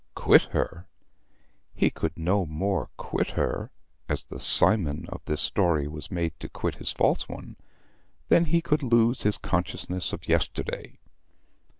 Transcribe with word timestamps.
Quit 0.15 0.41
her! 0.45 0.87
He 1.75 1.91
could 1.91 2.17
no 2.17 2.43
more 2.43 2.89
quit 2.97 3.27
her, 3.37 3.69
as 4.09 4.25
the 4.25 4.39
Cymon 4.39 5.05
of 5.09 5.23
this 5.25 5.43
story 5.43 5.87
was 5.87 6.09
made 6.09 6.33
to 6.39 6.49
quit 6.49 6.73
his 6.77 6.91
false 6.91 7.29
one, 7.29 7.55
than 8.27 8.45
he 8.45 8.63
could 8.63 8.81
lose 8.81 9.21
his 9.21 9.37
consciousness 9.37 10.11
of 10.11 10.27
yesterday. 10.27 10.97